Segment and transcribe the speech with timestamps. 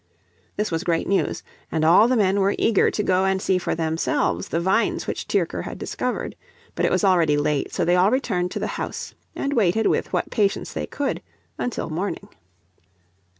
[0.55, 3.75] This was great news; and all the men were eager to go and see for
[3.75, 6.35] themselves the vines which Tyrker had discovered.
[6.73, 10.11] But it was already late, so they all returned to the house, and waited with
[10.11, 11.21] what patience they could
[11.59, 12.29] until morning.